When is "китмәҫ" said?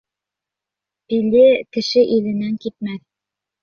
2.67-3.09